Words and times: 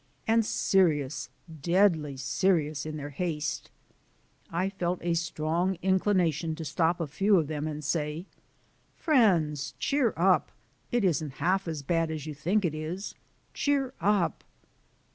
And 0.27 0.43
serious, 0.43 1.29
deadly 1.61 2.17
serious, 2.17 2.87
in 2.87 2.97
their 2.97 3.11
haste! 3.11 3.69
I 4.49 4.67
felt 4.71 4.97
a 5.03 5.13
strong 5.13 5.77
inclination 5.83 6.55
to 6.55 6.65
stop 6.65 6.99
a 6.99 7.05
few 7.05 7.37
of 7.37 7.45
them 7.45 7.67
and 7.67 7.83
say: 7.83 8.25
"Friends, 8.95 9.75
cheer 9.77 10.15
up. 10.17 10.51
It 10.91 11.03
isn't 11.05 11.33
half 11.33 11.67
as 11.67 11.83
bad 11.83 12.09
as 12.09 12.25
you 12.25 12.33
think 12.33 12.65
it 12.65 12.73
is. 12.73 13.13
Cheer 13.53 13.93
up!" 14.01 14.43